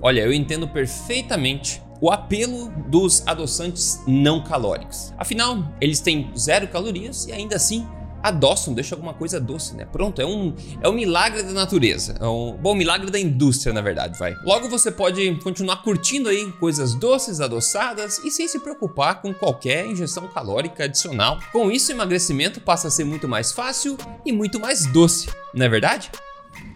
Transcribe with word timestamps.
Olha, 0.00 0.20
eu 0.20 0.32
entendo 0.32 0.68
perfeitamente 0.68 1.82
o 2.00 2.08
apelo 2.08 2.70
dos 2.86 3.26
adoçantes 3.26 4.00
não 4.06 4.44
calóricos. 4.44 5.12
Afinal, 5.18 5.74
eles 5.80 5.98
têm 5.98 6.30
zero 6.38 6.68
calorias 6.68 7.26
e 7.26 7.32
ainda 7.32 7.56
assim 7.56 7.84
adoçam, 8.22 8.74
deixam 8.74 8.96
alguma 8.96 9.12
coisa 9.12 9.40
doce, 9.40 9.74
né? 9.74 9.84
Pronto, 9.84 10.22
é 10.22 10.26
um, 10.26 10.54
é 10.80 10.88
um 10.88 10.92
milagre 10.92 11.42
da 11.42 11.50
natureza. 11.50 12.14
É 12.20 12.26
um 12.26 12.52
bom 12.56 12.76
milagre 12.76 13.10
da 13.10 13.18
indústria, 13.18 13.72
na 13.72 13.80
verdade, 13.80 14.16
vai. 14.16 14.36
Logo 14.44 14.68
você 14.68 14.92
pode 14.92 15.34
continuar 15.42 15.82
curtindo 15.82 16.28
aí 16.28 16.50
coisas 16.52 16.94
doces, 16.94 17.40
adoçadas 17.40 18.18
e 18.20 18.30
sem 18.30 18.46
se 18.46 18.60
preocupar 18.60 19.20
com 19.20 19.34
qualquer 19.34 19.84
injeção 19.84 20.28
calórica 20.28 20.84
adicional. 20.84 21.40
Com 21.50 21.72
isso, 21.72 21.90
o 21.90 21.94
emagrecimento 21.96 22.60
passa 22.60 22.86
a 22.86 22.90
ser 22.90 23.02
muito 23.02 23.26
mais 23.26 23.50
fácil 23.50 23.96
e 24.24 24.30
muito 24.30 24.60
mais 24.60 24.86
doce, 24.86 25.28
não 25.52 25.66
é 25.66 25.68
verdade? 25.68 26.08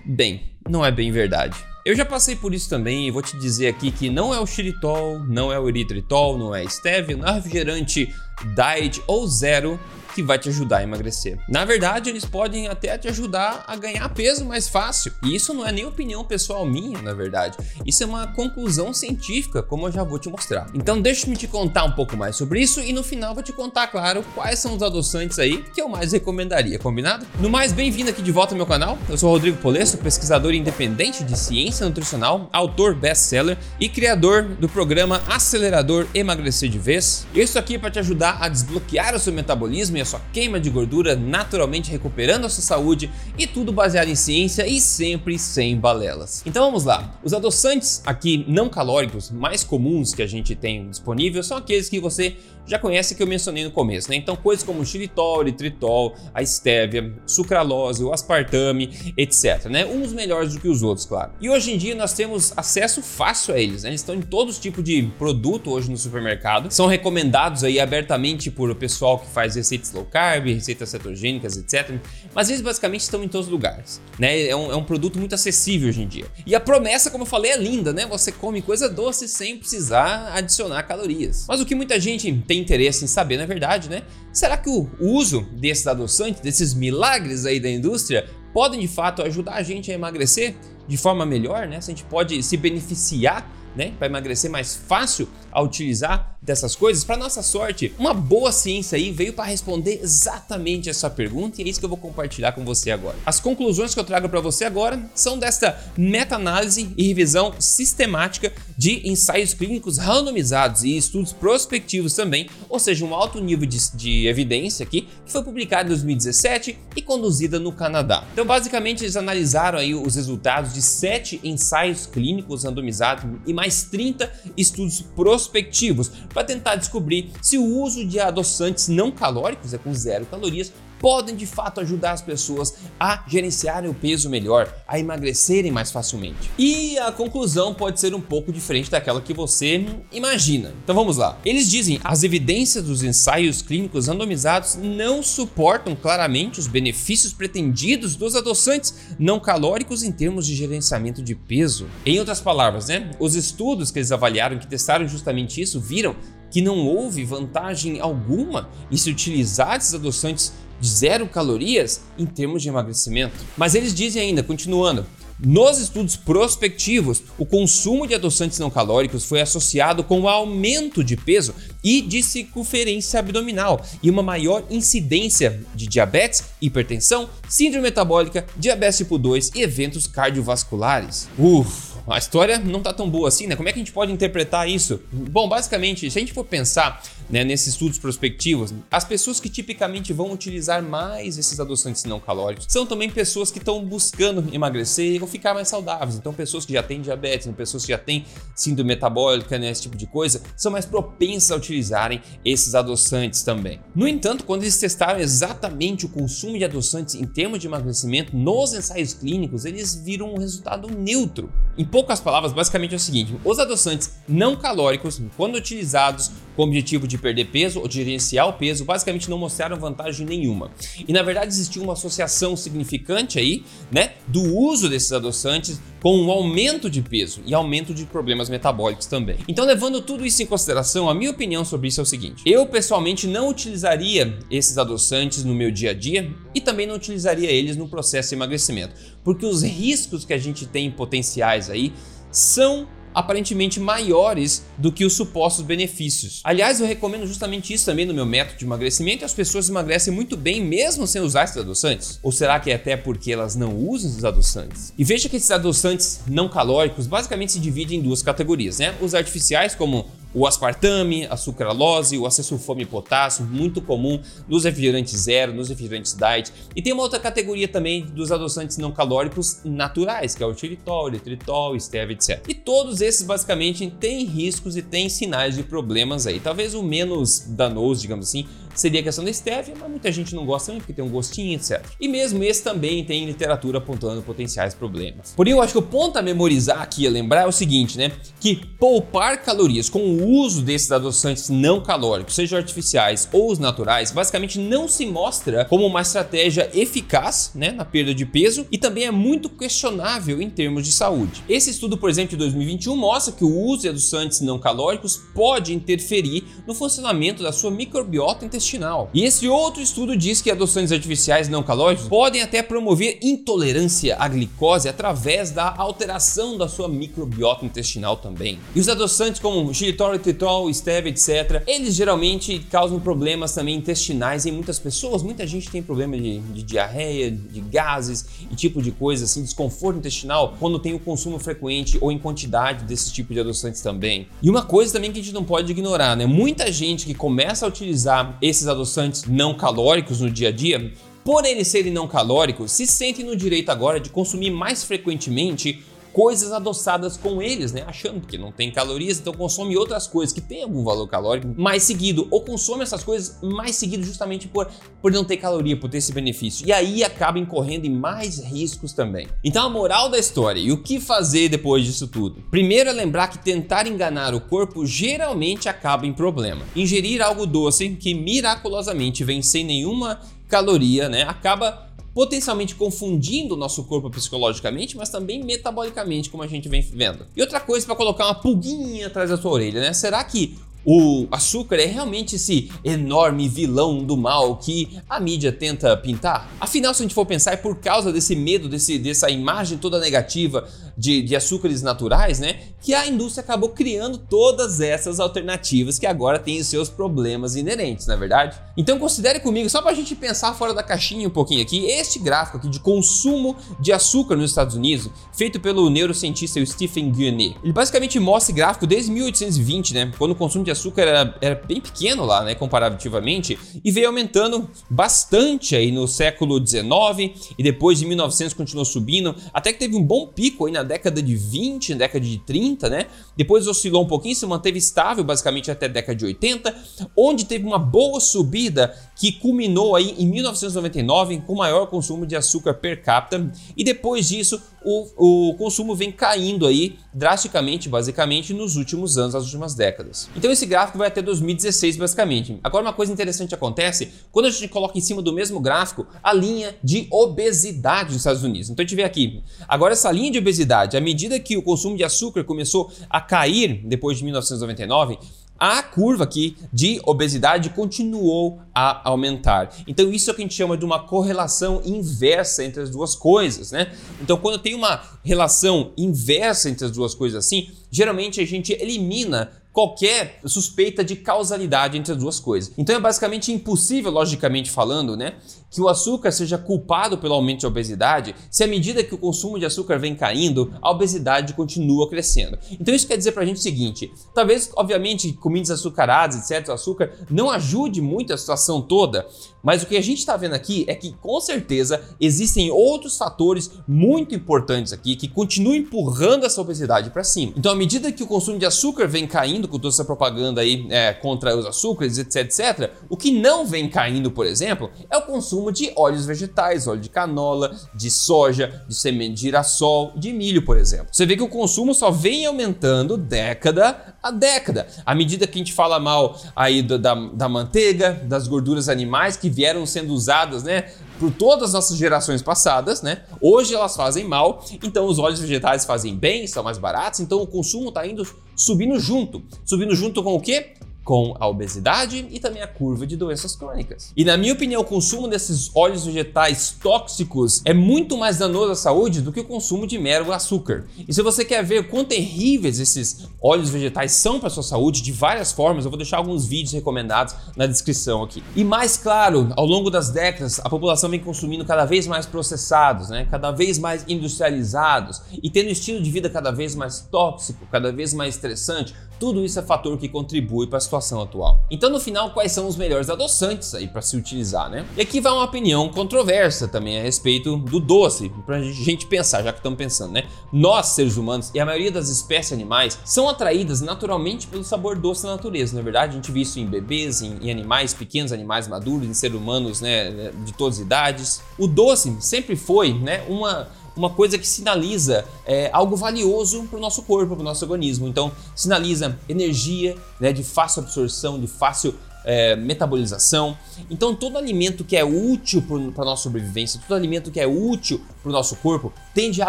Bem, 0.05 0.57
não 0.69 0.85
é 0.85 0.91
bem 0.91 1.13
verdade. 1.13 1.72
Eu 1.85 1.97
já 1.97 2.05
passei 2.05 2.37
por 2.37 2.55
isso 2.55 2.69
também 2.69 3.09
e 3.09 3.11
vou 3.11 3.23
te 3.23 3.37
dizer 3.37 3.67
aqui 3.67 3.91
que 3.91 4.09
não 4.09 4.33
é 4.33 4.39
o 4.39 4.47
xilitol, 4.47 5.19
não 5.19 5.53
é 5.53 5.59
o 5.59 5.69
eritritol, 5.69 6.39
não 6.39 6.55
é 6.55 6.65
stevia, 6.67 7.17
não 7.17 7.27
é 7.27 7.33
refrigerante 7.33 8.15
diet 8.47 9.03
ou 9.07 9.27
zero 9.27 9.79
que 10.15 10.23
vai 10.23 10.39
te 10.39 10.49
ajudar 10.49 10.79
a 10.79 10.83
emagrecer. 10.83 11.39
Na 11.49 11.65
verdade, 11.65 12.11
eles 12.11 12.25
podem 12.25 12.69
até 12.69 12.97
te 12.99 13.09
ajudar 13.09 13.65
a 13.67 13.77
ganhar 13.77 14.09
peso 14.11 14.45
mais 14.45 14.69
fácil. 14.69 15.13
E 15.25 15.35
isso 15.35 15.55
não 15.55 15.67
é 15.67 15.73
nem 15.73 15.87
opinião 15.87 16.25
pessoal 16.25 16.65
minha, 16.67 17.01
na 17.01 17.15
verdade. 17.15 17.57
Isso 17.87 18.03
é 18.03 18.07
uma 18.07 18.27
conclusão 18.29 18.93
científica, 18.93 19.63
como 19.63 19.89
eu 19.89 19.93
já 19.93 20.05
vou 20.05 20.19
te 20.19 20.29
mostrar. 20.29 20.69
Então, 20.75 21.01
deixa-me 21.01 21.37
te 21.37 21.47
contar 21.47 21.85
um 21.85 21.93
pouco 21.93 22.17
mais 22.17 22.37
sobre 22.37 22.61
isso 22.61 22.81
e 22.81 22.93
no 22.93 23.03
final 23.03 23.35
vou 23.35 23.43
te 23.43 23.53
contar, 23.53 23.87
claro, 23.87 24.25
quais 24.35 24.59
são 24.59 24.77
os 24.77 24.83
adoçantes 24.83 25.39
aí 25.39 25.65
que 25.75 25.81
eu 25.81 25.89
mais 25.89 26.13
recomendaria, 26.13 26.79
combinado? 26.79 27.27
No 27.41 27.49
mais, 27.49 27.73
bem-vindo 27.73 28.11
aqui 28.11 28.23
de 28.23 28.33
volta 28.33 28.55
ao 28.55 28.57
meu 28.57 28.67
canal. 28.67 28.99
Eu 29.09 29.17
sou 29.17 29.31
Rodrigo 29.31 29.57
Polesso, 29.59 29.99
pesquisador 29.99 30.53
independente 30.53 31.25
de 31.25 31.39
ciência 31.39 31.87
nutricional, 31.87 32.49
autor 32.53 32.95
best-seller 32.95 33.57
e 33.81 33.89
criador 33.89 34.45
do 34.45 34.69
programa 34.69 35.23
Acelerador 35.27 36.07
Emagrecer 36.15 36.69
de 36.69 36.79
Vez. 36.79 37.27
Isso 37.35 37.59
aqui 37.59 37.77
é 37.77 37.79
para 37.79 37.91
te 37.91 37.99
ajudar 37.99 38.32
a 38.41 38.49
desbloquear 38.49 39.15
o 39.15 39.19
seu 39.19 39.33
metabolismo 39.33 40.03
a 40.03 40.05
sua 40.05 40.21
queima 40.33 40.61
de 40.61 40.69
gordura, 40.69 41.17
naturalmente 41.17 41.91
recuperando 41.91 42.45
a 42.45 42.49
sua 42.49 42.63
saúde 42.63 43.11
e 43.39 43.47
tudo 43.47 43.73
baseado 43.73 44.09
em 44.09 44.15
ciência 44.15 44.67
e 44.67 44.81
sempre 44.81 45.39
sem 45.39 45.77
balelas. 45.77 46.43
Então 46.45 46.65
vamos 46.65 46.85
lá. 46.85 47.19
Os 47.23 47.33
adoçantes 47.33 48.03
aqui 48.05 48.45
não 48.49 48.69
calóricos 48.69 49.31
mais 49.31 49.65
comuns 49.65 50.15
que 50.15 50.23
a 50.23 50.27
gente 50.27 50.55
tem 50.55 50.89
disponível 50.89 51.43
são 51.43 51.57
aqueles 51.57 51.89
que 51.89 52.01
você 52.01 52.37
já 52.65 52.79
conhece 52.79 53.15
que 53.15 53.23
eu 53.23 53.27
mencionei 53.27 53.65
no 53.65 53.71
começo, 53.71 54.09
né? 54.09 54.17
Então 54.17 54.37
coisas 54.37 54.65
como 54.65 54.85
xilitol, 54.85 55.43
eritritol, 55.43 56.15
a 56.33 56.43
estévia, 56.43 57.13
sucralose, 57.27 58.05
o 58.05 58.13
aspartame, 58.13 59.15
etc, 59.17 59.67
né? 59.67 59.85
Uns 59.85 60.13
melhores 60.13 60.55
do 60.55 60.61
que 60.61 60.69
os 60.69 60.83
outros, 60.83 61.05
claro. 61.05 61.33
E 61.41 61.51
hoje 61.51 61.73
em 61.73 61.77
dia 61.77 61.95
nós 61.95 62.13
temos 62.13 62.53
acesso 62.57 63.03
fácil 63.03 63.55
a 63.55 63.59
eles, 63.59 63.83
né? 63.83 63.91
Eles 63.91 64.01
estão 64.01 64.15
em 64.15 64.23
todos 64.23 64.55
os 64.55 64.61
tipos 64.61 64.85
de 64.85 65.03
produto 65.19 65.71
hoje 65.71 65.91
no 65.91 65.97
supermercado. 65.97 66.71
São 66.71 66.87
recomendados 66.87 67.65
aí 67.65 67.81
abertamente 67.81 68.22
por 68.51 68.71
o 68.71 68.75
pessoal 68.75 69.19
que 69.19 69.27
faz 69.29 69.55
receitas 69.55 69.93
low 69.93 70.05
carb, 70.05 70.47
receitas 70.47 70.89
cetogênicas, 70.89 71.57
etc. 71.57 71.97
Mas 72.35 72.49
eles 72.49 72.61
basicamente 72.61 73.01
estão 73.01 73.23
em 73.23 73.29
todos 73.29 73.47
os 73.47 73.53
lugares, 73.53 74.01
né? 74.19 74.47
É 74.47 74.57
um, 74.57 74.73
é 74.73 74.77
um 74.77 74.85
produto 74.85 75.19
muito 75.19 75.35
acessível 75.35 75.89
hoje 75.89 76.03
em 76.03 76.09
dia. 76.09 76.27
E 76.47 76.55
a 76.55 76.61
promessa, 76.61 77.11
como 77.11 77.23
eu 77.23 77.27
falei, 77.27 77.53
é 77.53 77.57
linda, 77.57 77.93
né? 77.93 78.07
Você 78.07 78.31
come 78.31 78.63
coisa 78.63 78.89
doce 78.89 79.29
sem 79.29 79.59
precisar 79.59 80.33
adicionar 80.35 80.83
calorias. 80.85 81.47
Mas 81.49 81.61
o 81.61 81.67
que 81.67 81.75
muita 81.75 81.99
gente 81.99 82.33
tem 82.47 82.61
interesse 82.61 83.05
em 83.05 83.09
saber, 83.09 83.37
na 83.37 83.47
verdade, 83.47 83.89
né? 83.89 84.03
Será 84.33 84.57
que 84.57 84.71
o 84.71 84.89
uso 85.01 85.43
desses 85.53 85.87
adoçantes, 85.87 86.41
desses 86.41 86.75
milagres 86.75 87.45
aí 87.45 87.59
da 87.59 87.71
indústria, 87.71 88.29
podem 88.53 88.81
de 88.81 88.89
fato 88.89 89.23
ajudar 89.23 89.55
a 89.55 89.63
gente 89.63 89.91
a 89.91 89.95
emagrecer 89.95 90.55
de 90.87 90.97
forma 90.97 91.25
melhor, 91.27 91.67
né? 91.67 91.81
Se 91.81 91.91
a 91.91 91.95
gente 91.95 92.05
pode 92.05 92.43
se 92.43 92.57
beneficiar 92.57 93.51
né, 93.75 93.93
para 93.99 94.07
emagrecer 94.07 94.51
mais 94.51 94.75
fácil 94.75 95.29
a 95.51 95.63
utilizar 95.63 96.32
dessas 96.43 96.75
coisas? 96.75 97.05
Para 97.05 97.17
nossa 97.17 97.41
sorte, 97.41 97.95
uma 97.99 98.13
boa 98.13 98.51
ciência 98.51 98.97
aí 98.97 99.13
veio 99.13 99.33
para 99.33 99.45
responder 99.45 100.01
exatamente 100.03 100.91
essa 100.91 101.09
pergunta 101.09 101.61
e 101.61 101.65
é 101.65 101.69
isso 101.69 101.79
que 101.79 101.85
eu 101.85 101.89
vou 101.89 101.99
compartilhar 101.99 102.53
com 102.53 102.65
você 102.65 102.91
agora. 102.91 103.17
As 103.25 103.39
conclusões 103.39 103.95
que 103.95 104.01
eu 104.01 104.05
trago 104.05 104.29
para 104.29 104.41
você 104.41 104.65
agora 104.65 105.01
são 105.15 105.39
desta 105.39 105.79
meta-análise 105.97 106.93
e 106.97 107.07
revisão 107.07 107.55
sistemática 107.59 108.53
de 108.77 109.09
ensaios 109.09 109.55
clínicos 109.55 109.99
randomizados 109.99 110.83
e 110.83 110.97
estudos 110.97 111.33
prospectivos 111.33 112.15
também, 112.15 112.49
ou 112.69 112.79
seja, 112.79 113.05
um 113.05 113.15
alto 113.15 113.41
nível 113.41 113.67
de, 113.67 113.79
de 113.95 114.27
evidência 114.27 114.83
aqui, 114.83 115.09
que 115.25 115.31
foi 115.31 115.45
publicada 115.45 115.85
em 115.85 115.89
2017 115.89 116.79
e 116.97 117.03
conduzida 117.03 117.61
no 117.61 117.73
Canadá. 117.73 118.25
Então, 118.33 118.45
basicamente, 118.45 119.05
eles 119.05 119.17
analisaram 119.17 119.79
aí 119.79 119.95
os 119.95 120.17
resultados 120.17 120.73
de 120.75 120.83
sete 120.83 121.41
ensaios 121.45 122.07
clínicos 122.07 122.65
randomizados 122.65 123.25
e 123.47 123.53
mais 123.53 123.85
30 123.85 124.33
estudos 124.57 125.01
prospectivos 125.15 126.11
para 126.33 126.45
tentar 126.45 126.77
descobrir 126.77 127.31
se 127.41 127.59
o 127.59 127.65
uso 127.65 128.05
de 128.05 128.19
adoçantes 128.19 128.89
não 128.89 129.11
calóricos, 129.11 129.75
é 129.75 129.79
com 129.79 129.93
zero 129.93 130.27
calorias, 130.27 130.73
podem 131.03 131.35
de 131.35 131.47
fato 131.47 131.81
ajudar 131.81 132.13
as 132.13 132.23
pessoas 132.23 132.75
a 132.99 133.25
gerenciarem 133.27 133.91
o 133.91 133.95
peso 133.95 134.31
melhor, 134.31 134.73
a 134.87 135.01
emagrecerem 135.01 135.73
mais 135.73 135.91
facilmente. 135.91 136.49
E 136.57 136.97
a 137.01 137.11
conclusão 137.11 137.75
pode 137.75 137.99
ser 137.99 138.15
um 138.15 138.21
pouco 138.21 138.53
diferente 138.53 138.89
daquela 138.89 139.21
que 139.21 139.35
você 139.35 139.85
imagina. 140.13 140.73
Então 140.85 140.95
vamos 140.95 141.17
lá. 141.17 141.37
Eles 141.45 141.69
dizem 141.69 142.01
as 142.05 142.23
evidências 142.23 142.85
dos 142.85 143.03
ensaios 143.03 143.61
clínicos 143.61 144.07
randomizados 144.07 144.77
não 144.77 145.23
suportam 145.23 145.97
claramente 145.97 146.61
os 146.61 146.69
benefícios 146.69 147.33
pretendidos 147.33 148.15
dos 148.15 148.37
adoçantes 148.37 148.95
não 149.19 149.41
calóricos 149.41 150.05
em 150.05 150.13
termos 150.13 150.47
de 150.47 150.55
gerenciamento 150.55 151.21
de 151.21 151.35
peso. 151.35 151.89
Em 152.07 152.21
outras 152.21 152.41
palavras, 152.41 152.87
né, 152.87 153.11
os 153.19 153.35
estudos 153.35 153.91
que 153.91 153.99
eles 153.99 154.13
avaliaram 154.13 154.59
que 154.59 154.67
testaram 154.69 155.09
justamente 155.09 155.61
isso 155.61 155.81
viram 155.81 156.15
que 156.53 156.61
não 156.61 156.87
houve 156.87 157.25
vantagem 157.25 157.99
alguma 157.99 158.69
em 158.91 158.97
se 158.97 159.11
utilizar 159.11 159.79
esses 159.79 159.95
adoçantes 159.95 160.53
de 160.83 160.89
zero 160.89 161.29
calorias 161.29 162.01
em 162.19 162.27
termos 162.27 162.61
de 162.61 162.69
emagrecimento. 162.69 163.37
Mas 163.57 163.77
eles 163.77 163.95
dizem 163.95 164.21
ainda, 164.21 164.43
continuando, 164.43 165.07
nos 165.39 165.79
estudos 165.79 166.17
prospectivos, 166.17 167.23
o 167.39 167.47
consumo 167.47 168.07
de 168.07 168.15
adoçantes 168.15 168.59
não 168.59 168.69
calóricos 168.69 169.25
foi 169.25 169.41
associado 169.41 170.03
com 170.03 170.23
o 170.23 170.29
aumento 170.29 171.05
de 171.05 171.17
peso 171.17 171.55
e 171.85 172.01
de 172.01 172.21
circunferência 172.23 173.21
abdominal 173.21 173.85
e 174.03 174.11
uma 174.11 174.23
maior 174.25 174.65
incidência 174.71 175.61
de 175.73 175.87
diabetes, 175.87 176.45
hipertensão, 176.61 177.29
síndrome 177.49 177.85
metabólica, 177.85 178.45
diabetes 178.57 178.99
tipo 178.99 179.19
2 179.19 179.53
e 179.55 179.63
eventos 179.63 180.09
cardiovasculares. 180.09 181.29
Ufa! 181.39 181.92
A 182.07 182.19
história 182.19 182.59
não 182.59 182.81
tá 182.81 182.93
tão 182.93 183.09
boa 183.09 183.29
assim, 183.29 183.47
né? 183.47 183.57
Como 183.57 183.69
é 183.69 183.73
que 183.73 183.79
a 183.79 183.83
gente 183.83 183.93
pode 183.93 184.13
interpretar 184.13 184.69
isso? 184.69 185.01
Bom, 185.13 185.49
basicamente, 185.49 186.11
se 186.11 186.19
a 186.19 186.21
gente 186.21 186.33
for 186.33 186.45
pensar 186.45 187.03
né, 187.31 187.45
nesses 187.45 187.69
estudos 187.69 187.99
prospectivos, 187.99 188.75
as 188.91 189.05
pessoas 189.05 189.41
que 189.41 189.49
tipicamente 189.49 190.13
vão 190.13 190.33
utilizar 190.33 190.83
mais 190.83 191.39
esses 191.39 191.59
adoçantes 191.59 192.05
não 192.05 192.21
calóricos 192.21 192.67
são 192.69 192.85
também 192.85 193.09
pessoas 193.09 193.51
que 193.51 193.59
estão 193.59 193.85
buscando 193.85 194.53
emagrecer 194.53 195.23
ou 195.23 195.29
ficar 195.29 195.55
mais 195.55 195.69
saudáveis. 195.69 196.17
Então, 196.17 196.33
pessoas 196.33 196.65
que 196.65 196.73
já 196.73 196.83
têm 196.83 197.01
diabetes, 197.01 197.47
né, 197.47 197.55
pessoas 197.57 197.85
que 197.85 197.93
já 197.93 197.99
têm 197.99 198.25
síndrome 198.55 198.89
metabólica, 198.89 199.59
né, 199.59 199.71
esse 199.71 199.83
tipo 199.83 199.97
de 199.97 200.07
coisa, 200.07 200.43
são 200.57 200.73
mais 200.73 200.85
propensas 200.85 201.51
a 201.51 201.57
utilizarem 201.57 202.21
esses 202.45 202.75
adoçantes 202.75 203.43
também. 203.43 203.81
No 203.95 204.07
entanto, 204.07 204.45
quando 204.45 204.63
eles 204.63 204.79
testaram 204.79 205.21
exatamente 205.21 206.07
o 206.07 206.09
consumo 206.09 206.59
de 206.59 206.65
adoçantes 206.65 207.15
em 207.15 207.25
termos 207.25 207.59
de 207.59 207.67
emagrecimento 207.67 208.37
nos 208.37 208.75
ensaios 208.75 209.15
clínicos, 209.15 209.65
eles 209.65 209.95
viram 209.95 210.35
um 210.35 210.39
resultado 210.39 210.89
neutro. 210.91 211.51
Poucas 211.93 212.21
palavras, 212.21 212.55
basicamente 212.55 212.95
é 212.95 212.97
o 212.97 212.99
seguinte: 212.99 213.37
os 213.45 213.59
adoçantes 213.59 214.15
não 214.27 214.57
calóricos, 214.57 215.21
quando 215.37 215.57
utilizados 215.57 216.31
com 216.55 216.63
o 216.63 216.67
objetivo 216.67 217.07
de 217.07 217.19
perder 217.19 217.47
peso 217.47 217.81
ou 217.81 217.89
de 217.89 217.97
gerenciar 217.97 218.49
o 218.49 218.53
peso, 218.53 218.85
basicamente 218.85 219.29
não 219.31 219.39
mostraram 219.39 219.77
vantagem 219.79 220.27
nenhuma. 220.27 220.71
E 221.07 221.13
na 221.13 221.23
verdade 221.23 221.49
existiu 221.49 221.83
uma 221.83 221.95
associação 221.95 222.57
significante 222.57 223.39
aí, 223.39 223.65
né, 223.91 224.13
do 224.27 224.43
uso 224.43 224.89
desses 224.89 225.13
adoçantes 225.13 225.81
com 226.03 226.19
um 226.19 226.31
aumento 226.31 226.91
de 226.91 227.01
peso 227.01 227.43
e 227.47 227.55
aumento 227.55 227.95
de 227.95 228.05
problemas 228.05 228.49
metabólicos 228.49 229.07
também. 229.07 229.37
Então, 229.47 229.65
levando 229.65 230.03
tudo 230.03 230.27
isso 230.27 230.43
em 230.43 230.47
consideração, 230.47 231.09
a 231.09 231.15
minha 231.15 231.31
opinião 231.31 231.65
sobre 231.65 231.89
isso 231.89 232.01
é 232.01 232.03
o 232.03 232.07
seguinte: 232.07 232.43
eu 232.45 232.67
pessoalmente 232.67 233.27
não 233.27 233.49
utilizaria 233.49 234.37
esses 234.51 234.77
adoçantes 234.77 235.45
no 235.45 235.55
meu 235.55 235.71
dia 235.71 235.91
a 235.91 235.95
dia 235.95 236.31
e 236.53 236.61
também 236.61 236.87
não 236.87 236.97
utilizaria 236.97 237.51
eles 237.51 237.77
no 237.77 237.89
processo 237.89 238.31
de 238.31 238.35
emagrecimento, 238.35 238.95
porque 239.23 239.47
os 239.47 239.63
riscos 239.63 240.25
que 240.25 240.33
a 240.33 240.39
gente 240.39 240.67
tem 240.67 240.91
potenciais 240.91 241.71
aí 241.71 241.93
são 242.33 242.89
aparentemente 243.15 243.81
maiores 243.81 244.65
do 244.79 244.93
que 244.93 245.05
os 245.05 245.15
supostos 245.15 245.65
benefícios. 245.65 246.41
Aliás, 246.45 246.81
eu 246.81 246.87
recomendo 246.87 247.27
justamente 247.27 247.73
isso 247.73 247.85
também 247.85 248.07
no 248.07 248.15
meu 248.15 248.27
método 248.27 248.59
de 248.59 248.65
emagrecimento 248.65 249.23
e 249.23 249.27
as 249.27 249.35
pessoas 249.35 249.69
emagrecem 249.69 250.13
muito 250.13 250.37
bem 250.37 250.63
mesmo 250.65 251.07
sem 251.07 251.21
usar 251.21 251.45
esses 251.45 251.57
adoçantes. 251.57 252.19
Ou 252.23 252.33
será 252.33 252.59
que 252.59 252.71
é 252.71 252.75
até 252.75 252.97
porque 252.97 253.33
elas 253.33 253.55
não 253.55 253.77
usam 253.77 254.11
os 254.11 254.25
adoçantes? 254.25 254.93
E 254.97 255.05
veja 255.05 255.29
que 255.29 255.37
esses 255.37 255.51
adoçantes 255.51 256.21
não 256.27 256.49
calóricos 256.49 257.07
basicamente 257.07 257.53
se 257.53 257.61
dividem 257.61 257.99
em 257.99 258.03
duas 258.03 258.23
categorias, 258.23 258.79
né? 258.79 258.95
Os 259.01 259.15
artificiais, 259.15 259.75
como 259.75 260.07
o 260.35 260.47
aspartame, 260.47 261.27
a 261.27 261.37
sucralose, 261.37 262.19
o 262.19 262.27
acesulfame 262.27 262.85
potássio, 262.85 263.45
muito 263.45 263.83
comum 263.83 264.21
nos 264.49 264.65
refrigerantes 264.65 265.21
zero, 265.21 265.53
nos 265.53 265.69
refrigerantes 265.69 266.15
diet. 266.15 266.53
E 266.75 266.83
tem 266.83 266.93
uma 266.93 267.03
outra 267.03 267.19
categoria 267.19 267.69
também 267.69 268.05
dos 268.05 268.33
adoçantes 268.33 268.79
não 268.79 268.93
calóricos 268.93 269.61
naturais, 269.65 270.35
que 270.35 270.43
é 270.43 270.47
o 270.47 270.55
xilitol, 270.55 271.09
eritritol, 271.09 271.79
stevia, 271.79 272.15
etc. 272.15 272.45
E 272.49 272.55
todos 272.55 273.01
esses 273.01 273.27
basicamente 273.27 273.89
têm 273.91 274.25
riscos 274.25 274.77
e 274.77 274.83
têm 274.83 275.09
sinais 275.09 275.57
de 275.57 275.63
problemas 275.63 276.27
aí. 276.27 276.41
Talvez 276.41 276.75
o 276.75 276.83
menos 276.83 277.41
danoso, 277.49 278.01
digamos 278.01 278.29
assim, 278.29 278.47
seria 278.75 279.01
a 279.01 279.03
questão 279.03 279.25
da 279.25 279.33
stevia, 279.33 279.75
mas 279.79 279.91
muita 279.91 280.11
gente 280.11 280.35
não 280.35 280.47
gosta 280.47 280.73
porque 280.73 280.93
tem 280.93 281.05
um 281.05 281.09
gostinho, 281.09 281.55
etc. 281.55 281.85
E 282.01 282.09
mesmo 282.09 282.43
esse 282.43 282.63
também 282.63 283.05
tem 283.05 283.27
literatura 283.27 283.79
apontando 283.79 284.23
potenciais 284.23 284.75
problemas. 284.75 285.33
Porém, 285.37 285.53
eu 285.53 285.61
acho 285.61 285.73
que 285.73 285.79
o 285.79 285.83
ponto 285.83 286.19
a 286.19 286.23
memorizar 286.23 286.81
aqui, 286.81 287.07
a 287.07 287.11
lembrar 287.11 287.43
é 287.43 287.47
o 287.47 287.53
seguinte, 287.53 287.99
né? 287.99 288.13
Que 288.41 288.57
poupar 288.79 289.43
calorias 289.43 289.89
com 289.89 289.99
o 289.99 290.22
uso 290.25 290.63
desses 290.63 290.91
adoçantes 290.91 291.49
não 291.49 291.81
calóricos, 291.81 292.35
sejam 292.35 292.59
artificiais 292.59 293.29
ou 293.33 293.51
os 293.51 293.59
naturais, 293.59 294.11
basicamente 294.11 294.59
não 294.59 294.89
se 294.89 295.07
mostra 295.07 295.65
como 295.65 295.87
uma 295.87 296.01
estratégia 296.01 296.71
eficaz, 296.75 297.53
né, 297.55 297.73
na 297.73 297.85
perda 297.85 298.15
de 298.15 298.25
peso 298.27 298.67
e 298.71 298.79
também 298.79 299.05
é 299.05 299.11
muito 299.11 299.49
questionável 299.49 300.41
em 300.41 300.51
termos 300.51 300.85
de 300.85 300.93
saúde. 300.93 301.43
Esse 301.49 301.71
estudo, 301.71 301.97
por 301.97 302.11
exemplo, 302.11 302.31
de 302.31 302.37
2021 302.37 302.97
mostra 302.97 303.33
que 303.33 303.45
o 303.45 303.57
uso 303.67 303.83
de 303.83 303.89
adoçantes 303.89 304.41
não 304.41 304.59
calóricos 304.59 305.21
pode 305.35 305.73
interferir 305.75 306.45
no 306.67 306.75
funcionamento 306.75 307.43
da 307.43 307.53
sua 307.53 307.71
microbiota 307.71 308.45
intestinal 308.45 308.63
intestinal. 308.73 309.11
E 309.13 309.25
esse 309.25 309.49
outro 309.49 309.83
estudo 309.83 310.17
diz 310.17 310.41
que 310.41 310.51
adoçantes 310.51 310.93
artificiais 310.93 311.49
não 311.49 311.63
calóricos 311.63 312.09
podem 312.09 312.43
até 312.43 312.63
promover 312.63 313.19
intolerância 313.23 314.17
à 314.19 314.29
glicose 314.29 314.89
através 314.89 315.51
da 315.51 315.75
alteração 315.77 316.57
da 316.57 316.69
sua 316.69 316.89
microbiota 316.89 317.65
intestinal 317.65 318.17
também. 318.17 318.59
E 318.75 318.81
os 318.81 318.89
adoçantes 318.89 319.41
como 319.41 319.73
xilitol, 319.75 320.12
eritritol, 320.15 320.73
stevia, 320.73 321.11
etc., 321.11 321.63
eles 321.67 321.95
geralmente 321.95 322.59
causam 322.71 323.01
problemas 323.01 323.55
também 323.55 323.77
intestinais 323.77 324.47
em 324.47 324.53
muitas 324.53 324.79
pessoas. 324.79 325.23
Muita 325.23 325.47
gente 325.47 325.71
tem 325.71 325.83
problema 325.83 326.17
de, 326.17 326.39
de 326.39 326.63
diarreia, 326.63 327.31
de 327.31 327.61
gases 327.61 328.27
e 328.51 328.55
tipo 328.55 328.83
de 328.83 328.91
coisa 328.91 329.25
assim, 329.25 329.43
desconforto 329.43 329.99
intestinal 329.99 330.57
quando 330.59 330.79
tem 330.79 330.95
o 330.95 330.99
consumo 330.99 331.39
frequente 331.39 331.99
ou 332.01 332.11
em 332.13 332.19
quantidade 332.19 332.85
desse 332.85 333.13
tipo 333.13 333.33
de 333.33 333.41
adoçantes 333.41 333.81
também. 333.81 334.27
E 334.43 334.51
uma 334.51 334.63
coisa 334.63 334.93
também 334.93 335.13
que 335.13 335.21
a 335.21 335.23
gente 335.23 335.35
não 335.35 335.45
pode 335.45 335.71
ignorar, 335.71 336.17
né? 336.17 336.27
Muita 336.27 336.71
gente 336.71 337.07
que 337.07 337.15
começa 337.15 337.65
a 337.65 337.69
utilizar 337.69 338.37
esses 338.41 338.67
adoçantes 338.67 339.25
não 339.25 339.55
calóricos 339.55 340.21
no 340.21 340.31
dia 340.31 340.49
a 340.49 340.53
dia, 340.53 340.93
por 341.25 341.45
eles 341.45 341.69
serem 341.69 341.93
não 341.93 342.09
calóricos, 342.09 342.73
se 342.73 342.87
sentem 342.87 343.25
no 343.25 343.37
direito 343.37 343.71
agora 343.71 344.01
de 344.01 344.11
consumir 344.11 344.51
mais 344.51 344.83
frequentemente 344.83 345.83
coisas 346.13 346.53
adoçadas 346.53 347.17
com 347.17 347.43
eles, 347.43 347.73
né? 347.73 347.85
Achando 347.87 348.27
que 348.27 348.39
não 348.39 348.53
tem 348.53 348.71
calorias, 348.71 349.19
então 349.19 349.33
consome 349.33 349.77
outras 349.77 350.07
coisas 350.07 350.33
que 350.33 350.41
têm 350.41 350.63
algum 350.63 350.85
valor 350.85 351.09
calórico 351.09 351.49
mais 351.57 351.83
seguido, 351.83 352.29
ou 352.31 352.43
consome 352.43 352.83
essas 352.83 353.03
coisas 353.03 353.39
mais 353.43 353.77
seguido 353.77 354.05
justamente 354.05 354.49
por, 354.49 354.71
por 355.01 355.13
não 355.13 355.25
ter 355.25 355.37
caloria, 355.37 355.77
por 355.77 355.89
ter 355.91 355.99
esse 355.99 356.13
benefício. 356.13 356.67
E 356.67 356.73
aí 356.73 357.03
acaba 357.03 357.39
incorrendo 357.39 357.87
em 357.87 357.91
mais 357.91 358.39
riscos 358.39 358.93
também. 358.93 359.27
Então 359.43 359.67
a 359.67 359.71
moral 359.71 360.09
da 360.09 360.19
história 360.19 360.61
e 360.61 360.71
o 360.71 360.83
que 360.83 361.01
fazer 361.01 361.49
depois 361.49 361.85
disso 361.85 362.07
tudo? 362.07 362.43
Primeiro 362.51 362.91
é 362.91 362.93
lembrar 362.93 363.29
que 363.29 363.39
tentar 363.39 363.87
enganar 363.87 364.35
o 364.35 364.41
corpo 364.41 364.87
geralmente 364.87 365.69
acaba 365.69 366.07
em 366.07 366.13
problema. 366.13 366.63
Ingerir 366.77 367.23
algo 367.23 367.47
doce 367.47 367.91
que 367.91 368.15
miraculosamente 368.15 369.25
vem 369.25 369.43
sem 369.43 369.65
nenhuma 369.65 370.21
caloria, 370.49 371.09
né? 371.09 371.23
Acaba 371.23 371.92
potencialmente 372.15 372.75
confundindo 372.75 373.55
o 373.55 373.57
nosso 373.57 373.85
corpo 373.85 374.11
psicologicamente, 374.11 374.97
mas 374.97 375.09
também 375.09 375.43
metabolicamente, 375.43 376.31
como 376.31 376.43
a 376.43 376.47
gente 376.47 376.69
vem 376.69 376.83
vendo. 376.83 377.27
E 377.37 377.41
outra 377.41 377.61
coisa 377.61 377.87
para 377.87 377.97
colocar 377.97 378.27
uma 378.27 378.35
pulguinha 378.35 379.07
atrás 379.07 379.31
da 379.31 379.37
sua 379.37 379.53
orelha, 379.53 379.81
né? 379.81 379.93
Será 379.93 380.23
que 380.23 380.57
o 380.85 381.27
açúcar 381.31 381.77
é 381.77 381.87
realmente 381.87 382.37
esse 382.37 382.71
enorme 382.85 383.49
vilão 383.49 384.05
do 384.05 384.17
mal 384.17 384.57
que 384.57 384.99
a 385.09 385.21
mídia 385.21 385.53
tenta 385.53 385.97
pintar? 385.97 386.51
Afinal, 386.61 386.93
se 386.95 387.03
a 387.03 387.05
gente 387.05 387.15
for 387.15 387.27
pensar, 387.27 387.53
é 387.53 387.57
por 387.57 387.77
causa 387.77 388.13
desse 388.13 388.35
medo, 388.35 388.69
desse, 388.69 388.99
dessa 388.99 389.31
imagem 389.31 389.79
toda 389.79 390.01
negativa 390.01 390.69
de, 390.97 391.23
de 391.23 391.37
açúcares 391.37 391.83
naturais, 391.83 392.39
né? 392.39 392.61
Que 392.81 392.95
a 392.95 393.07
indústria 393.07 393.43
acabou 393.43 393.71
criando 393.71 394.19
todas 394.19 394.81
essas 394.81 395.21
alternativas 395.21 395.99
que 395.99 396.07
agora 396.07 396.39
têm 396.39 396.61
os 396.61 396.67
seus 396.67 396.89
problemas 396.89 397.57
inerentes, 397.57 398.07
não 398.07 398.15
é 398.15 398.19
verdade? 398.19 398.59
Então 398.77 398.99
considere 398.99 399.41
comigo, 399.41 399.71
só 399.71 399.81
para 399.81 399.93
a 399.93 399.95
gente 399.95 400.15
pensar 400.15 400.55
fora 400.55 400.75
da 400.75 400.83
caixinha 400.83 401.27
um 401.27 401.31
pouquinho 401.31 401.63
aqui, 401.63 401.87
este 401.87 402.19
gráfico 402.19 402.59
aqui 402.59 402.69
de 402.69 402.81
consumo 402.81 403.57
de 403.79 403.93
açúcar 403.93 404.37
nos 404.37 404.51
Estados 404.51 404.75
Unidos, 404.75 405.09
feito 405.33 405.61
pelo 405.61 405.89
neurocientista 405.89 406.65
Stephen 406.67 407.11
Guyenet. 407.11 407.57
Ele 407.63 407.73
basicamente 407.73 408.19
mostra 408.19 408.43
esse 408.43 408.53
gráfico 408.53 408.87
desde 408.87 409.11
1820, 409.13 409.95
né? 409.95 410.13
Quando 410.19 410.33
o 410.33 410.35
consumo 410.35 410.65
de 410.65 410.72
açúcar 410.73 411.03
era, 411.03 411.35
era 411.41 411.55
bem 411.55 411.81
pequeno 411.81 412.25
lá, 412.25 412.43
né? 412.45 412.55
Comparativamente, 412.55 413.59
e 413.85 413.91
veio 413.91 414.09
aumentando 414.09 414.69
bastante 414.89 415.77
aí 415.77 415.91
no 415.93 416.07
século 416.09 416.59
19 416.59 417.35
e 417.59 417.63
depois 417.63 417.99
de 417.99 418.07
1900 418.07 418.55
continuou 418.55 418.85
subindo, 418.85 419.35
até 419.53 419.73
que 419.73 419.79
teve 419.79 419.97
um 419.97 420.03
bom 420.03 420.27
pico 420.27 420.67
aí 420.67 420.73
na 420.73 420.83
década 420.83 421.23
de 421.23 421.35
20, 421.35 421.93
na 421.93 421.99
década 421.99 422.25
de 422.25 422.39
30, 422.39 422.89
né? 422.89 423.07
Depois 423.37 423.67
oscilou 423.67 424.03
um 424.03 424.07
pouquinho, 424.07 424.35
se 424.35 424.47
manteve 424.47 424.79
estável 424.79 425.25
basicamente 425.25 425.71
até 425.71 425.87
a 425.87 425.89
década 425.89 426.17
de 426.17 426.25
80, 426.25 426.75
onde 427.17 427.45
teve 427.45 427.65
uma 427.65 427.79
boa 427.79 428.21
subida 428.21 428.95
que 429.23 429.31
culminou 429.31 429.95
aí 429.95 430.17
em 430.19 430.27
1999 430.27 431.43
com 431.47 431.53
o 431.53 431.57
maior 431.59 431.87
consumo 431.87 432.27
de 432.27 432.35
açúcar 432.35 432.75
per 432.75 433.05
capita 433.05 433.53
e 433.77 433.85
depois 433.85 434.29
disso 434.29 434.61
o, 434.85 435.51
o 435.51 435.55
consumo 435.55 435.95
vem 435.95 436.11
caindo 436.11 436.67
aí 436.67 436.97
drasticamente, 437.15 437.89
basicamente, 437.89 438.53
nos 438.53 438.75
últimos 438.75 439.17
anos, 439.19 439.35
nas 439.35 439.45
últimas 439.45 439.77
décadas. 439.77 440.29
Então 440.35 440.51
esse 440.51 440.67
gráfico 440.67 440.99
vai 440.99 441.07
até 441.07 441.23
2016, 441.23 441.99
basicamente. 441.99 442.59
Agora 442.65 442.83
uma 442.83 442.93
coisa 442.93 443.13
interessante 443.13 443.55
acontece 443.55 444.11
quando 444.33 444.47
a 444.47 444.51
gente 444.51 444.67
coloca 444.67 444.99
em 444.99 445.01
cima 445.01 445.23
do 445.23 445.33
mesmo 445.33 445.61
gráfico 445.61 446.05
a 446.21 446.33
linha 446.33 446.75
de 446.83 447.07
obesidade 447.09 448.09
dos 448.09 448.17
Estados 448.17 448.43
Unidos. 448.43 448.71
Então 448.71 448.83
a 448.83 448.87
gente 448.87 448.97
vê 448.97 449.05
aqui, 449.05 449.41
agora 449.69 449.93
essa 449.93 450.11
linha 450.11 450.33
de 450.33 450.39
obesidade, 450.39 450.97
à 450.97 451.01
medida 451.01 451.39
que 451.39 451.57
o 451.57 451.63
consumo 451.63 451.97
de 451.97 452.03
açúcar 452.03 452.43
começou 452.43 452.91
a 453.09 453.21
cair 453.21 453.83
depois 453.85 454.19
de 454.19 454.25
1999, 454.25 455.17
a 455.63 455.81
curva 455.81 456.25
aqui 456.25 456.57
de 456.73 457.01
obesidade 457.05 457.71
continuou 457.71 458.59
a 458.75 459.09
aumentar. 459.09 459.73
Então 459.87 460.11
isso 460.11 460.29
é 460.29 460.33
o 460.33 460.35
que 460.35 460.43
a 460.43 460.45
gente 460.45 460.57
chama 460.57 460.77
de 460.77 460.85
uma 460.85 461.07
correlação 461.07 461.81
inversa 461.85 462.65
entre 462.65 462.83
as 462.83 462.91
duas 462.91 463.15
coisas, 463.15 463.71
né? 463.71 463.93
Então 464.21 464.37
quando 464.37 464.59
tem 464.59 464.75
uma 464.75 465.01
relação 465.23 465.93
inversa 465.97 466.69
entre 466.69 466.87
as 466.87 466.91
duas 466.91 467.15
coisas 467.15 467.47
assim, 467.47 467.71
geralmente 467.93 468.41
a 468.41 468.45
gente 468.45 468.73
elimina 468.73 469.53
qualquer 469.73 470.41
suspeita 470.45 471.05
de 471.05 471.15
causalidade 471.15 471.97
entre 471.97 472.13
as 472.13 472.19
duas 472.19 472.41
coisas. 472.41 472.73
Então 472.77 472.97
é 472.97 473.01
basicamente 473.01 473.53
impossível, 473.53 474.11
logicamente 474.11 474.69
falando, 474.69 475.17
né, 475.17 475.35
que 475.73 475.81
o 475.81 475.89
açúcar 475.89 476.31
seja 476.31 476.59
culpado 476.59 477.19
pelo 477.19 477.35
aumento 477.35 477.61
de 477.61 477.67
obesidade 477.67 478.35
se 478.51 478.63
à 478.63 478.67
medida 478.67 479.03
que 479.03 479.15
o 479.15 479.19
consumo 479.19 479.59
de 479.59 479.65
açúcar 479.65 479.99
vem 479.99 480.15
caindo, 480.15 480.73
a 480.81 480.91
obesidade 480.91 481.55
continua 481.55 482.09
crescendo. 482.09 482.59
Então 482.73 482.95
isso 482.95 483.09
quer 483.09 483.17
dizer 483.17 483.33
pra 483.33 483.45
gente 483.45 483.57
o 483.57 483.63
seguinte, 483.63 484.13
talvez, 484.35 484.71
obviamente, 484.77 485.33
comidas 485.33 485.71
açucaradas, 485.71 486.51
etc, 486.51 486.69
o 486.69 486.73
açúcar 486.73 487.13
não 487.31 487.51
ajude 487.51 488.01
muito 488.03 488.33
a 488.33 488.39
situação 488.39 488.83
toda, 488.83 489.27
mas 489.63 489.83
o 489.83 489.87
que 489.87 489.97
a 489.97 490.03
gente 490.03 490.19
está 490.19 490.37
vendo 490.37 490.55
aqui 490.55 490.85
é 490.89 490.95
que 490.95 491.13
com 491.13 491.41
certeza 491.41 492.03
existem 492.21 492.71
outros 492.71 493.17
fatores 493.17 493.71
muito 493.87 494.35
importantes 494.35 494.93
aqui 494.93 495.17
que 495.17 495.29
continuam 495.29 495.77
empurrando 495.77 496.45
essa 496.45 496.61
obesidade 496.61 497.11
para 497.11 497.25
cima. 497.25 497.53
Então, 497.57 497.73
à 497.73 497.75
medida 497.75 498.11
que 498.11 498.23
o 498.23 498.27
consumo 498.27 498.59
de 498.59 498.67
açúcar 498.67 499.07
vem 499.07 499.27
caindo 499.27 499.69
com 499.69 499.79
toda 499.79 499.95
essa 499.95 500.05
propaganda 500.05 500.61
aí 500.61 500.87
é, 500.91 501.13
contra 501.13 501.57
os 501.57 501.65
açúcares, 501.65 502.19
etc, 502.19 502.43
etc, 502.43 502.91
o 503.09 503.17
que 503.17 503.31
não 503.31 503.65
vem 503.65 503.89
caindo, 503.89 504.31
por 504.31 504.47
exemplo, 504.47 504.91
é 505.09 505.17
o 505.17 505.23
consumo 505.23 505.62
de 505.71 505.93
óleos 505.95 506.27
vegetais, 506.27 506.89
óleo 506.89 507.01
de 507.01 507.09
canola, 507.09 507.77
de 507.95 508.11
soja, 508.11 508.83
de 508.89 508.95
semente 508.95 509.35
de 509.35 509.41
girassol, 509.43 510.13
de 510.17 510.33
milho, 510.33 510.65
por 510.65 510.77
exemplo. 510.77 511.09
Você 511.13 511.27
vê 511.27 511.37
que 511.37 511.43
o 511.43 511.49
consumo 511.49 511.95
só 511.95 512.11
vem 512.11 512.47
aumentando 512.47 513.17
década 513.17 514.17
a 514.23 514.31
década. 514.31 514.87
À 515.05 515.15
medida 515.15 515.47
que 515.47 515.59
a 515.59 515.59
gente 515.59 515.73
fala 515.73 515.99
mal 515.99 516.41
aí 516.55 516.83
da, 516.83 516.97
da, 516.97 517.15
da 517.15 517.49
manteiga, 517.49 518.13
das 518.25 518.47
gorduras 518.47 518.89
animais 518.89 519.37
que 519.37 519.51
vieram 519.51 519.85
sendo 519.85 520.15
usadas, 520.15 520.63
né, 520.63 520.93
por 521.19 521.31
todas 521.33 521.69
as 521.69 521.73
nossas 521.75 521.97
gerações 521.97 522.43
passadas, 522.43 523.03
né? 523.03 523.23
Hoje 523.41 523.75
elas 523.75 523.95
fazem 523.95 524.25
mal, 524.25 524.65
então 524.83 525.07
os 525.07 525.19
óleos 525.19 525.41
vegetais 525.41 525.85
fazem 525.85 526.17
bem, 526.17 526.47
são 526.47 526.63
mais 526.63 526.79
baratos, 526.79 527.21
então 527.21 527.41
o 527.41 527.47
consumo 527.47 527.89
está 527.89 528.07
indo 528.07 528.27
subindo 528.57 528.99
junto. 528.99 529.43
Subindo 529.65 529.95
junto 529.95 530.23
com 530.23 530.35
o 530.35 530.41
quê? 530.41 530.75
Com 531.05 531.35
a 531.39 531.49
obesidade 531.49 532.27
e 532.31 532.39
também 532.39 532.63
a 532.63 532.67
curva 532.67 533.07
de 533.07 533.17
doenças 533.17 533.57
crônicas. 533.57 534.13
E 534.17 534.25
na 534.25 534.37
minha 534.37 534.53
opinião, 534.53 534.83
o 534.83 534.85
consumo 534.85 535.29
desses 535.29 535.71
óleos 535.75 536.07
vegetais 536.07 536.77
tóxicos 536.81 537.63
é 537.65 537.75
muito 537.75 538.17
mais 538.17 538.39
danoso 538.39 538.73
à 538.73 538.77
saúde 538.77 539.21
do 539.21 539.33
que 539.33 539.41
o 539.41 539.45
consumo 539.45 539.87
de 539.87 539.99
mero 539.99 540.33
açúcar. 540.33 540.85
E 541.07 541.13
se 541.13 541.23
você 541.23 541.45
quer 541.45 541.65
ver 541.65 541.89
quão 541.89 542.05
terríveis 542.05 542.79
esses 542.79 543.29
óleos 543.43 543.71
vegetais 543.71 544.13
são 544.13 544.39
para 544.39 544.51
sua 544.51 544.63
saúde 544.63 545.03
de 545.03 545.13
várias 545.13 545.53
formas, 545.53 545.85
eu 545.85 545.91
vou 545.91 545.99
deixar 545.99 546.19
alguns 546.19 546.47
vídeos 546.47 546.73
recomendados 546.73 547.35
na 547.57 547.67
descrição 547.67 548.23
aqui. 548.23 548.43
E 548.55 548.65
mais 548.65 548.97
claro, 548.97 549.53
ao 549.57 549.67
longo 549.67 549.91
das 549.91 550.11
décadas, 550.11 550.61
a 550.61 550.69
população 550.69 551.11
vem 551.11 551.21
consumindo 551.21 551.65
cada 551.65 551.85
vez 551.85 552.07
mais 552.07 552.27
processados, 552.27 553.09
né? 553.09 553.27
Cada 553.31 553.51
vez 553.51 553.79
mais 553.79 554.05
industrializados 554.09 555.21
e 555.43 555.51
tendo 555.51 555.69
um 555.69 555.73
estilo 555.73 556.03
de 556.03 556.11
vida 556.11 556.31
cada 556.31 556.51
vez 556.51 556.75
mais 556.75 557.01
tóxico, 557.01 557.67
cada 557.71 557.93
vez 557.93 558.15
mais 558.15 558.35
estressante, 558.35 558.95
tudo 559.19 559.45
isso 559.45 559.59
é 559.59 559.63
fator 559.63 559.97
que 559.99 560.09
contribui 560.09 560.67
para 560.67 560.79
a 560.79 560.81
situação 560.81 561.21
atual. 561.21 561.65
Então, 561.71 561.91
no 561.91 562.01
final, 562.01 562.31
quais 562.31 562.53
são 562.53 562.67
os 562.67 562.77
melhores 562.77 563.09
adoçantes 563.09 563.75
aí 563.75 563.87
para 563.87 564.03
se 564.03 564.17
utilizar, 564.17 564.69
né? 564.71 564.87
E 564.97 565.01
aqui 565.01 565.21
vai 565.21 565.33
uma 565.33 565.45
opinião 565.45 565.89
controversa 565.89 566.67
também 566.67 566.99
a 566.99 567.03
respeito 567.03 567.57
do 567.57 567.81
doce, 567.81 568.31
para 568.45 568.57
a 568.57 568.63
gente 568.63 569.07
pensar, 569.07 569.43
já 569.43 569.53
que 569.53 569.59
estamos 569.59 569.79
pensando, 569.79 570.13
né? 570.13 570.25
Nós, 570.53 570.87
seres 570.89 571.17
humanos, 571.17 571.51
e 571.55 571.61
a 571.61 571.67
maioria 571.67 571.91
das 571.91 572.09
espécies 572.09 572.53
animais 572.53 572.99
são 573.05 573.29
atraídas 573.29 573.81
naturalmente 573.81 574.47
pelo 574.47 574.65
sabor 574.65 574.97
doce 574.97 575.23
da 575.23 575.31
natureza, 575.31 575.75
na 575.75 575.81
é 575.81 575.85
verdade? 575.85 576.13
A 576.13 576.17
gente 576.17 576.31
vê 576.31 576.41
isso 576.41 576.59
em 576.59 576.67
bebês, 576.67 577.23
em, 577.23 577.39
em 577.41 577.51
animais, 577.51 577.95
pequenos 577.95 578.33
animais 578.33 578.69
maduros, 578.69 579.09
em 579.09 579.15
seres 579.15 579.37
humanos, 579.37 579.81
né, 579.81 580.33
de 580.45 580.53
todas 580.53 580.79
as 580.79 580.85
idades. 580.85 581.43
O 581.59 581.67
doce 581.67 582.17
sempre 582.21 582.57
foi, 582.57 582.93
né, 582.93 583.25
uma 583.29 583.69
uma 583.97 584.11
coisa 584.11 584.39
que 584.39 584.47
sinaliza 584.47 585.25
é, 585.47 585.71
algo 585.73 585.97
valioso 585.97 586.65
para 586.65 586.79
o 586.79 586.81
nosso 586.81 587.03
corpo, 587.03 587.35
para 587.35 587.43
o 587.43 587.45
nosso 587.45 587.65
organismo. 587.65 588.09
Então, 588.09 588.33
sinaliza 588.55 589.19
energia, 589.29 589.97
né, 590.21 590.33
de 590.33 590.43
fácil 590.43 590.83
absorção, 590.83 591.39
de 591.39 591.47
fácil 591.47 591.95
é, 592.25 592.57
metabolização. 592.57 593.57
Então, 593.91 594.15
todo 594.15 594.39
alimento 594.39 594.85
que 594.85 594.97
é 594.97 595.05
útil 595.05 595.63
para 595.63 596.03
a 596.03 596.07
nossa 596.07 596.23
sobrevivência, 596.23 596.81
todo 596.87 596.97
alimento 596.97 597.31
que 597.31 597.41
é 597.41 597.47
útil 597.47 598.01
para 598.23 598.31
o 598.31 598.33
nosso 598.33 598.57
corpo, 598.57 598.93
tende 599.15 599.43
a 599.43 599.49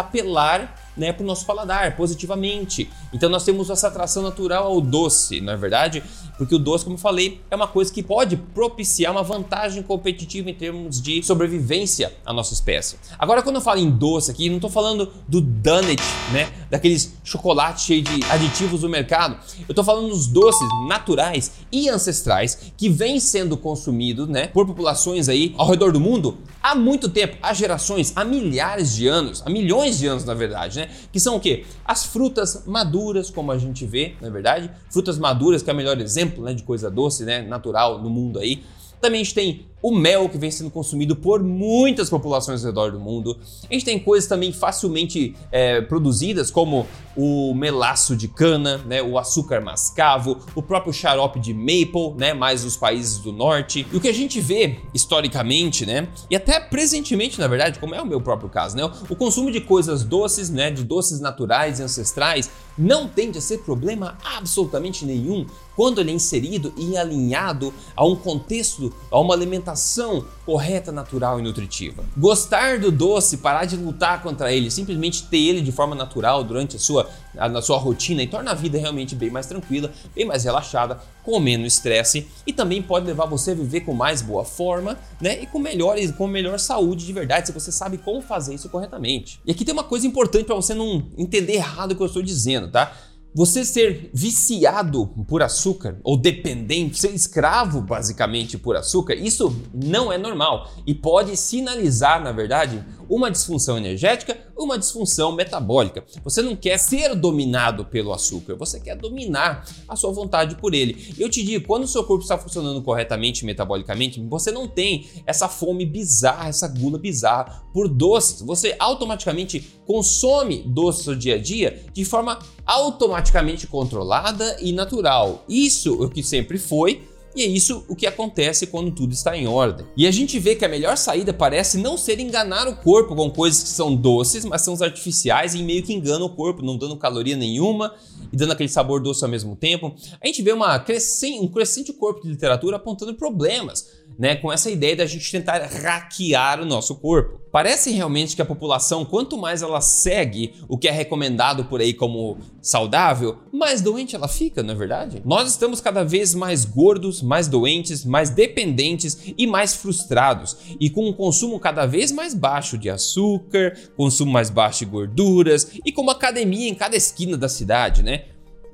apelar 0.00 0.74
né, 0.96 1.12
para 1.12 1.22
o 1.22 1.26
nosso 1.26 1.44
paladar 1.44 1.96
positivamente. 1.96 2.90
Então 3.12 3.28
nós 3.28 3.44
temos 3.44 3.70
essa 3.70 3.88
atração 3.88 4.22
natural 4.22 4.66
ao 4.66 4.80
doce, 4.80 5.40
não 5.40 5.52
é 5.52 5.56
verdade? 5.56 6.02
Porque 6.38 6.54
o 6.54 6.58
doce, 6.58 6.84
como 6.84 6.96
eu 6.96 7.00
falei, 7.00 7.40
é 7.50 7.56
uma 7.56 7.66
coisa 7.66 7.92
que 7.92 8.02
pode 8.02 8.36
propiciar 8.36 9.12
uma 9.12 9.22
vantagem 9.22 9.82
competitiva 9.82 10.50
em 10.50 10.54
termos 10.54 11.00
de 11.00 11.22
sobrevivência 11.22 12.12
à 12.24 12.32
nossa 12.32 12.54
espécie. 12.54 12.96
Agora, 13.18 13.42
quando 13.42 13.56
eu 13.56 13.62
falo 13.62 13.80
em 13.80 13.90
doce 13.90 14.30
aqui, 14.30 14.48
não 14.48 14.56
estou 14.56 14.70
falando 14.70 15.12
do 15.28 15.40
donut, 15.40 16.02
né, 16.32 16.52
daqueles 16.70 17.14
chocolates 17.22 17.84
cheios 17.84 18.04
de 18.04 18.24
aditivos 18.30 18.80
do 18.80 18.88
mercado. 18.88 19.36
Eu 19.60 19.72
estou 19.72 19.84
falando 19.84 20.08
dos 20.08 20.26
doces 20.26 20.68
naturais 20.88 21.52
e 21.70 21.88
ancestrais 21.88 22.72
que 22.76 22.88
vêm 22.88 23.20
sendo 23.20 23.56
consumidos, 23.56 24.28
né, 24.28 24.48
por 24.48 24.66
populações 24.66 25.28
aí 25.28 25.54
ao 25.56 25.68
redor 25.68 25.92
do 25.92 26.00
mundo 26.00 26.38
há 26.64 26.74
muito 26.74 27.10
tempo, 27.10 27.36
há 27.42 27.52
gerações, 27.52 28.12
há 28.16 28.24
milhares 28.24 28.63
de 28.94 29.06
anos, 29.06 29.42
há 29.44 29.50
milhões 29.50 29.98
de 29.98 30.06
anos 30.06 30.24
na 30.24 30.34
verdade, 30.34 30.78
né? 30.78 30.88
Que 31.12 31.20
são 31.20 31.36
o 31.36 31.40
quê? 31.40 31.64
As 31.84 32.04
frutas 32.04 32.64
maduras, 32.66 33.30
como 33.30 33.52
a 33.52 33.58
gente 33.58 33.84
vê, 33.84 34.14
na 34.20 34.30
verdade, 34.30 34.70
frutas 34.90 35.18
maduras 35.18 35.62
que 35.62 35.70
é 35.70 35.72
o 35.72 35.76
melhor 35.76 36.00
exemplo, 36.00 36.42
né, 36.42 36.54
de 36.54 36.62
coisa 36.62 36.90
doce, 36.90 37.24
né, 37.24 37.42
natural 37.42 38.02
no 38.02 38.10
mundo 38.10 38.38
aí. 38.38 38.62
Também 39.00 39.20
a 39.20 39.24
gente 39.24 39.34
tem 39.34 39.66
o 39.84 39.94
mel 39.94 40.30
que 40.30 40.38
vem 40.38 40.50
sendo 40.50 40.70
consumido 40.70 41.14
por 41.14 41.42
muitas 41.42 42.08
populações 42.08 42.64
ao 42.64 42.70
redor 42.70 42.90
do 42.90 42.98
mundo. 42.98 43.36
A 43.68 43.74
gente 43.74 43.84
tem 43.84 43.98
coisas 43.98 44.26
também 44.26 44.50
facilmente 44.50 45.36
é, 45.52 45.82
produzidas, 45.82 46.50
como 46.50 46.86
o 47.14 47.54
melaço 47.54 48.16
de 48.16 48.26
cana, 48.26 48.78
né, 48.78 49.02
o 49.02 49.18
açúcar 49.18 49.60
mascavo, 49.60 50.38
o 50.54 50.62
próprio 50.62 50.90
xarope 50.90 51.38
de 51.38 51.52
maple, 51.52 52.14
né, 52.16 52.32
mais 52.32 52.64
os 52.64 52.78
países 52.78 53.18
do 53.18 53.30
norte. 53.30 53.86
E 53.92 53.96
o 53.96 54.00
que 54.00 54.08
a 54.08 54.14
gente 54.14 54.40
vê 54.40 54.78
historicamente, 54.94 55.84
né, 55.84 56.08
e 56.30 56.34
até 56.34 56.58
presentemente, 56.58 57.38
na 57.38 57.46
verdade, 57.46 57.78
como 57.78 57.94
é 57.94 58.00
o 58.00 58.06
meu 58.06 58.22
próprio 58.22 58.48
caso, 58.48 58.74
né, 58.74 58.90
o 59.10 59.14
consumo 59.14 59.52
de 59.52 59.60
coisas 59.60 60.02
doces, 60.02 60.48
né, 60.48 60.70
de 60.70 60.82
doces 60.82 61.20
naturais 61.20 61.78
e 61.78 61.82
ancestrais, 61.82 62.50
não 62.76 63.06
tende 63.06 63.36
a 63.36 63.40
ser 63.42 63.58
problema 63.58 64.16
absolutamente 64.24 65.04
nenhum 65.04 65.46
quando 65.76 66.00
ele 66.00 66.10
é 66.10 66.14
inserido 66.14 66.72
e 66.76 66.96
alinhado 66.96 67.72
a 67.94 68.04
um 68.04 68.16
contexto, 68.16 68.92
a 69.10 69.18
uma 69.20 69.34
alimentação 69.34 69.73
alimentação 69.74 70.24
correta, 70.46 70.92
natural 70.92 71.40
e 71.40 71.42
nutritiva. 71.42 72.04
Gostar 72.16 72.78
do 72.78 72.92
doce, 72.92 73.38
parar 73.38 73.64
de 73.64 73.76
lutar 73.76 74.22
contra 74.22 74.52
ele, 74.52 74.70
simplesmente 74.70 75.24
ter 75.24 75.38
ele 75.38 75.60
de 75.60 75.72
forma 75.72 75.94
natural 75.94 76.44
durante 76.44 76.76
a 76.76 76.78
sua, 76.78 77.08
a, 77.36 77.62
sua 77.62 77.78
rotina 77.78 78.22
e 78.22 78.26
torna 78.26 78.52
a 78.52 78.54
vida 78.54 78.78
realmente 78.78 79.14
bem 79.14 79.30
mais 79.30 79.46
tranquila, 79.46 79.90
bem 80.14 80.24
mais 80.24 80.44
relaxada, 80.44 80.98
com 81.22 81.40
menos 81.40 81.74
estresse 81.74 82.28
e 82.46 82.52
também 82.52 82.82
pode 82.82 83.06
levar 83.06 83.26
você 83.26 83.52
a 83.52 83.54
viver 83.54 83.80
com 83.80 83.94
mais 83.94 84.22
boa 84.22 84.44
forma, 84.44 84.98
né? 85.20 85.42
E 85.42 85.46
com 85.46 85.58
melhor, 85.58 85.96
com 86.16 86.26
melhor 86.26 86.58
saúde 86.58 87.06
de 87.06 87.12
verdade, 87.12 87.46
se 87.46 87.52
você 87.52 87.72
sabe 87.72 87.98
como 87.98 88.20
fazer 88.20 88.54
isso 88.54 88.68
corretamente. 88.68 89.40
E 89.46 89.50
aqui 89.50 89.64
tem 89.64 89.72
uma 89.72 89.84
coisa 89.84 90.06
importante 90.06 90.44
para 90.44 90.54
você 90.54 90.74
não 90.74 91.02
entender 91.16 91.54
errado 91.54 91.92
o 91.92 91.96
que 91.96 92.02
eu 92.02 92.06
estou 92.06 92.22
dizendo, 92.22 92.70
tá? 92.70 92.92
Você 93.34 93.64
ser 93.64 94.10
viciado 94.14 95.08
por 95.26 95.42
açúcar 95.42 95.98
ou 96.04 96.16
dependente, 96.16 97.00
ser 97.00 97.12
escravo 97.12 97.80
basicamente 97.80 98.56
por 98.56 98.76
açúcar, 98.76 99.14
isso 99.14 99.60
não 99.74 100.12
é 100.12 100.16
normal. 100.16 100.70
E 100.86 100.94
pode 100.94 101.36
sinalizar, 101.36 102.22
na 102.22 102.30
verdade, 102.30 102.84
uma 103.08 103.30
disfunção 103.30 103.76
energética, 103.76 104.36
uma 104.56 104.78
disfunção 104.78 105.32
metabólica. 105.32 106.04
Você 106.22 106.42
não 106.42 106.54
quer 106.54 106.78
ser 106.78 107.14
dominado 107.14 107.84
pelo 107.84 108.12
açúcar, 108.12 108.54
você 108.54 108.80
quer 108.80 108.96
dominar 108.96 109.66
a 109.88 109.96
sua 109.96 110.12
vontade 110.12 110.56
por 110.56 110.74
ele. 110.74 111.14
Eu 111.18 111.28
te 111.28 111.42
digo, 111.42 111.66
quando 111.66 111.84
o 111.84 111.88
seu 111.88 112.04
corpo 112.04 112.22
está 112.22 112.38
funcionando 112.38 112.82
corretamente 112.82 113.44
metabolicamente, 113.44 114.20
você 114.28 114.50
não 114.50 114.68
tem 114.68 115.06
essa 115.26 115.48
fome 115.48 115.84
bizarra, 115.84 116.48
essa 116.48 116.68
gula 116.68 116.98
bizarra 116.98 117.64
por 117.72 117.88
doces. 117.88 118.42
Você 118.42 118.74
automaticamente 118.78 119.60
consome 119.86 120.62
doces 120.66 121.06
no 121.06 121.16
dia 121.16 121.34
a 121.34 121.38
dia 121.38 121.84
de 121.92 122.04
forma 122.04 122.38
automaticamente 122.64 123.66
controlada 123.66 124.56
e 124.60 124.72
natural. 124.72 125.44
Isso 125.48 126.02
é 126.02 126.06
o 126.06 126.10
que 126.10 126.22
sempre 126.22 126.58
foi 126.58 127.13
e 127.34 127.42
é 127.42 127.46
isso 127.46 127.84
o 127.88 127.96
que 127.96 128.06
acontece 128.06 128.66
quando 128.66 128.90
tudo 128.90 129.12
está 129.12 129.36
em 129.36 129.46
ordem. 129.46 129.86
E 129.96 130.06
a 130.06 130.10
gente 130.10 130.38
vê 130.38 130.54
que 130.54 130.64
a 130.64 130.68
melhor 130.68 130.96
saída 130.96 131.32
parece 131.32 131.78
não 131.78 131.96
ser 131.96 132.20
enganar 132.20 132.68
o 132.68 132.76
corpo 132.76 133.16
com 133.16 133.30
coisas 133.30 133.62
que 133.62 133.68
são 133.68 133.94
doces, 133.94 134.44
mas 134.44 134.62
são 134.62 134.74
artificiais 134.80 135.54
e 135.54 135.62
meio 135.62 135.82
que 135.82 135.92
enganam 135.92 136.26
o 136.26 136.30
corpo, 136.30 136.62
não 136.62 136.76
dando 136.76 136.96
caloria 136.96 137.36
nenhuma 137.36 137.94
e 138.32 138.36
dando 138.36 138.52
aquele 138.52 138.68
sabor 138.68 139.00
doce 139.00 139.24
ao 139.24 139.30
mesmo 139.30 139.56
tempo. 139.56 139.94
A 140.20 140.26
gente 140.26 140.42
vê 140.42 140.52
uma 140.52 140.78
crescente, 140.78 141.40
um 141.40 141.48
crescente 141.48 141.92
corpo 141.92 142.22
de 142.22 142.28
literatura 142.28 142.76
apontando 142.76 143.14
problemas 143.14 144.03
né, 144.18 144.36
com 144.36 144.52
essa 144.52 144.70
ideia 144.70 144.96
da 144.96 145.06
gente 145.06 145.30
tentar 145.30 145.58
hackear 145.58 146.60
o 146.60 146.64
nosso 146.64 146.94
corpo. 146.96 147.40
Parece 147.50 147.92
realmente 147.92 148.34
que 148.34 148.42
a 148.42 148.44
população, 148.44 149.04
quanto 149.04 149.38
mais 149.38 149.62
ela 149.62 149.80
segue 149.80 150.54
o 150.68 150.76
que 150.76 150.88
é 150.88 150.90
recomendado 150.90 151.66
por 151.66 151.80
aí 151.80 151.94
como 151.94 152.38
saudável, 152.60 153.38
mais 153.52 153.80
doente 153.80 154.16
ela 154.16 154.26
fica, 154.26 154.62
não 154.62 154.74
é 154.74 154.76
verdade? 154.76 155.22
Nós 155.24 155.48
estamos 155.48 155.80
cada 155.80 156.02
vez 156.02 156.34
mais 156.34 156.64
gordos, 156.64 157.22
mais 157.22 157.46
doentes, 157.46 158.04
mais 158.04 158.30
dependentes 158.30 159.32
e 159.38 159.46
mais 159.46 159.74
frustrados, 159.74 160.56
e 160.80 160.90
com 160.90 161.08
um 161.08 161.12
consumo 161.12 161.60
cada 161.60 161.86
vez 161.86 162.10
mais 162.10 162.34
baixo 162.34 162.76
de 162.76 162.90
açúcar, 162.90 163.78
consumo 163.96 164.32
mais 164.32 164.50
baixo 164.50 164.80
de 164.80 164.90
gorduras 164.90 165.70
e 165.84 165.92
com 165.92 166.02
uma 166.02 166.12
academia 166.12 166.68
em 166.68 166.74
cada 166.74 166.96
esquina 166.96 167.36
da 167.36 167.48
cidade, 167.48 168.02
né? 168.02 168.24